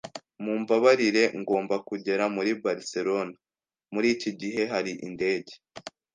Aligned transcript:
Mumbabarire, 0.43 1.23
ngomba 1.39 1.75
kugera 1.87 2.23
muri 2.35 2.51
Barcelona. 2.63 3.33
Muri 3.93 4.07
iki 4.15 4.31
gihe 4.39 4.61
hari 4.73 4.91
indege? 5.07 5.53